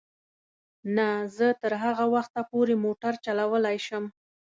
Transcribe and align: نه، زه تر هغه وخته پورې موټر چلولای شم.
نه، 0.95 1.07
زه 1.37 1.47
تر 1.61 1.73
هغه 1.83 2.05
وخته 2.15 2.41
پورې 2.51 2.75
موټر 2.85 3.13
چلولای 3.25 3.77
شم. 3.87 4.03